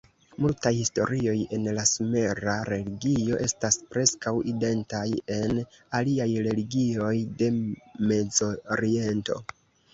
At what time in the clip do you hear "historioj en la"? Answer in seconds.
0.75-1.83